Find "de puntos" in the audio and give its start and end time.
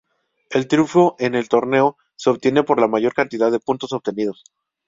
3.51-3.93